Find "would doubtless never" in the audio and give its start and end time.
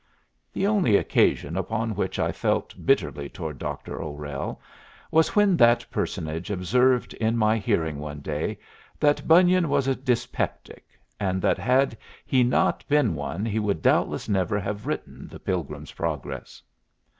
13.59-14.59